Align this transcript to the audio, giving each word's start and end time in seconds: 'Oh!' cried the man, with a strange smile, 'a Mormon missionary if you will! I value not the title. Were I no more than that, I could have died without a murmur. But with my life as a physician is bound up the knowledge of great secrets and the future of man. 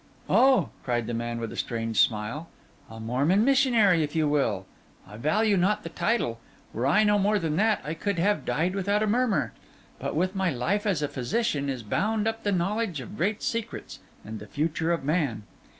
'Oh!' 0.27 0.69
cried 0.83 1.05
the 1.05 1.13
man, 1.13 1.39
with 1.39 1.51
a 1.51 1.55
strange 1.55 1.99
smile, 1.99 2.49
'a 2.89 2.99
Mormon 2.99 3.45
missionary 3.45 4.01
if 4.01 4.15
you 4.15 4.27
will! 4.27 4.65
I 5.07 5.15
value 5.15 5.55
not 5.57 5.83
the 5.83 5.89
title. 5.89 6.39
Were 6.73 6.87
I 6.87 7.03
no 7.03 7.19
more 7.19 7.37
than 7.37 7.55
that, 7.57 7.81
I 7.85 7.93
could 7.93 8.17
have 8.17 8.43
died 8.43 8.73
without 8.73 9.03
a 9.03 9.05
murmur. 9.05 9.53
But 9.99 10.15
with 10.15 10.33
my 10.35 10.49
life 10.49 10.87
as 10.87 11.03
a 11.03 11.07
physician 11.07 11.69
is 11.69 11.83
bound 11.83 12.27
up 12.27 12.41
the 12.41 12.51
knowledge 12.51 12.99
of 12.99 13.15
great 13.15 13.43
secrets 13.43 13.99
and 14.25 14.39
the 14.39 14.47
future 14.47 14.91
of 14.91 15.03
man. 15.03 15.43